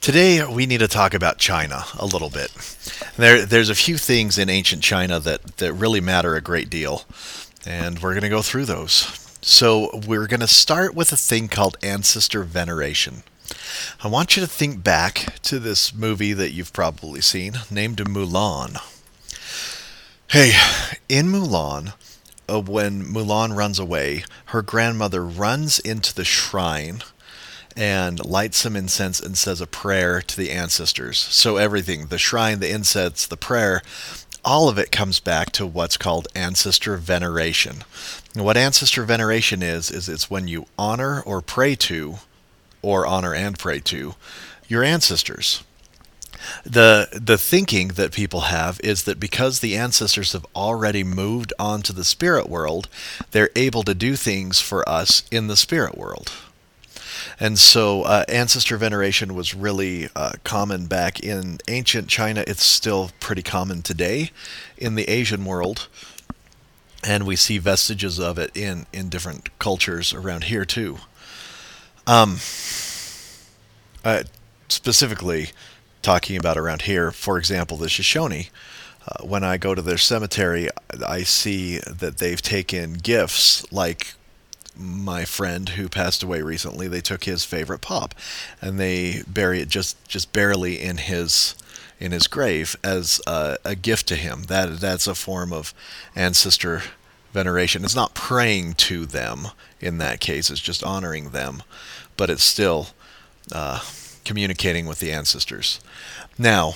[0.00, 2.50] Today we need to talk about China a little bit.
[3.18, 7.04] There, there's a few things in ancient China that, that really matter a great deal,
[7.66, 9.28] and we're going to go through those.
[9.42, 13.24] So we're going to start with a thing called ancestor veneration.
[14.02, 18.78] I want you to think back to this movie that you've probably seen named Mulan.
[20.28, 20.52] Hey,
[21.10, 21.92] in Mulan,
[22.48, 27.02] uh, when Mulan runs away, her grandmother runs into the shrine
[27.76, 31.18] and lights some incense and says a prayer to the ancestors.
[31.18, 33.82] So everything, the shrine, the incense, the prayer,
[34.44, 37.84] all of it comes back to what's called ancestor veneration.
[38.34, 42.16] And what ancestor veneration is is it's when you honor or pray to
[42.82, 44.14] or honor and pray to
[44.68, 45.62] your ancestors.
[46.64, 51.82] The the thinking that people have is that because the ancestors have already moved on
[51.82, 52.88] to the spirit world,
[53.32, 56.32] they're able to do things for us in the spirit world.
[57.38, 62.44] And so uh, ancestor veneration was really uh, common back in ancient China.
[62.46, 64.30] It's still pretty common today
[64.76, 65.88] in the Asian world.
[67.02, 70.98] And we see vestiges of it in, in different cultures around here too.
[72.06, 72.38] Um,
[74.04, 74.24] uh,
[74.68, 75.50] specifically,
[76.02, 78.48] talking about around here, for example, the Shoshone.
[79.06, 80.68] Uh, when I go to their cemetery,
[81.06, 84.14] I see that they've taken gifts like
[84.76, 86.88] my friend who passed away recently.
[86.88, 88.14] They took his favorite pop,
[88.60, 91.54] and they bury it just just barely in his
[91.98, 94.44] in his grave as a, a gift to him.
[94.44, 95.74] That that's a form of
[96.16, 96.82] ancestor
[97.32, 97.84] veneration.
[97.84, 99.48] It's not praying to them
[99.80, 100.50] in that case.
[100.50, 101.62] It's just honoring them,
[102.16, 102.88] but it's still
[103.52, 103.80] uh,
[104.24, 105.80] communicating with the ancestors.
[106.38, 106.74] Now,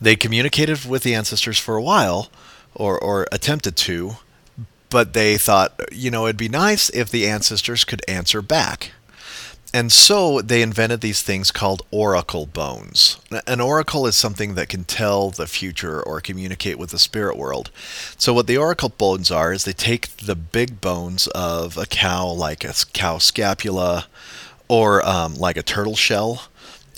[0.00, 2.30] they communicated with the ancestors for a while,
[2.74, 4.16] or or attempted to,
[4.94, 8.92] but they thought, you know, it'd be nice if the ancestors could answer back.
[9.72, 13.18] And so they invented these things called oracle bones.
[13.48, 17.72] An oracle is something that can tell the future or communicate with the spirit world.
[18.16, 22.28] So, what the oracle bones are is they take the big bones of a cow,
[22.28, 24.06] like a cow scapula
[24.68, 26.44] or um, like a turtle shell,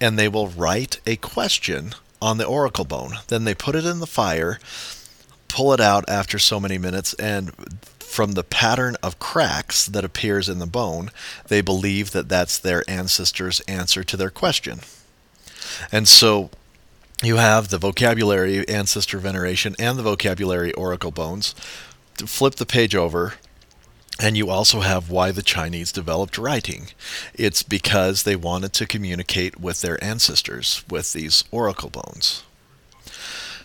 [0.00, 3.16] and they will write a question on the oracle bone.
[3.28, 4.58] Then they put it in the fire
[5.52, 7.52] pull it out after so many minutes, and
[8.12, 11.10] from the pattern of cracks that appears in the bone,
[11.48, 14.80] they believe that that's their ancestors' answer to their question.
[15.90, 16.50] And so
[17.22, 21.54] you have the vocabulary ancestor veneration and the vocabulary oracle bones.
[22.26, 23.34] Flip the page over,
[24.20, 26.88] and you also have why the Chinese developed writing.
[27.32, 32.42] It's because they wanted to communicate with their ancestors with these oracle bones.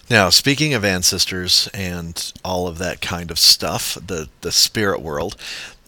[0.10, 5.36] Now, speaking of ancestors and all of that kind of stuff, the, the spirit world,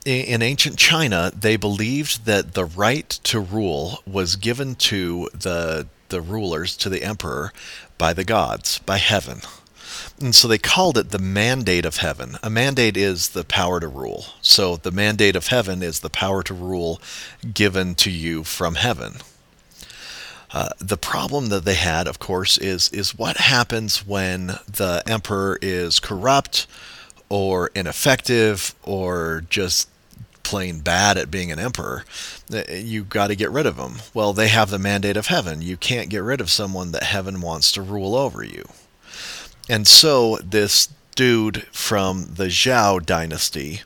[0.06, 6.19] in ancient China, they believed that the right to rule was given to the, the
[6.19, 7.53] rulers, to the emperor,
[7.97, 9.41] by the gods, by heaven.
[10.19, 12.38] And so they called it the mandate of heaven.
[12.44, 14.25] A mandate is the power to rule.
[14.41, 17.01] So the mandate of heaven is the power to rule
[17.53, 19.16] given to you from heaven.
[20.52, 25.60] Uh, the problem that they had, of course, is is what happens when the emperor
[25.62, 26.66] is corrupt
[27.30, 29.90] or ineffective or just
[30.42, 32.04] plain bad at being an emperor.
[32.52, 33.98] Uh, you got to get rid of him.
[34.16, 35.62] Well, they have the mandate of heaven.
[35.62, 38.68] You can't get rid of someone that heaven wants to rule over you.
[39.70, 43.81] And so this dude from the Zhao dynasty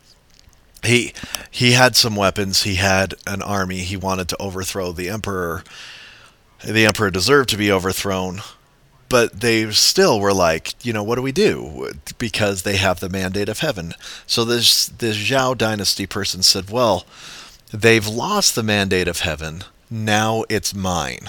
[0.84, 1.13] he
[1.50, 5.63] he had some weapons he had an army he wanted to overthrow the emperor
[6.66, 8.41] the emperor deserved to be overthrown,
[9.09, 11.94] but they still were like, you know, what do we do?
[12.18, 13.94] Because they have the mandate of heaven.
[14.25, 17.06] So this this Zhao dynasty person said, well,
[17.72, 19.63] they've lost the mandate of heaven.
[19.90, 21.28] Now it's mine.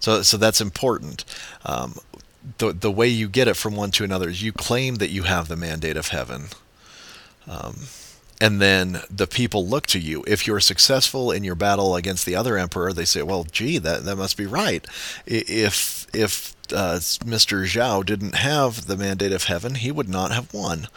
[0.00, 1.24] So so that's important.
[1.64, 1.96] Um,
[2.58, 5.22] the the way you get it from one to another is you claim that you
[5.22, 6.48] have the mandate of heaven.
[7.46, 7.86] Um,
[8.40, 10.24] and then the people look to you.
[10.26, 14.04] If you're successful in your battle against the other emperor, they say, "Well, gee, that
[14.04, 14.86] that must be right."
[15.26, 17.64] If if uh, Mr.
[17.64, 20.88] Zhao didn't have the mandate of heaven, he would not have won,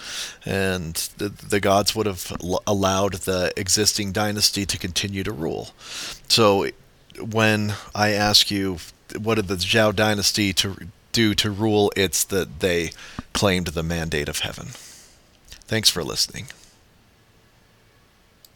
[0.45, 2.31] and the, the gods would have
[2.65, 5.69] allowed the existing dynasty to continue to rule.
[6.27, 6.69] So,
[7.19, 8.77] when I ask you,
[9.19, 11.91] what did the Zhao dynasty to do to rule?
[11.95, 12.91] It's that they
[13.33, 14.67] claimed the mandate of heaven.
[15.67, 16.47] Thanks for listening.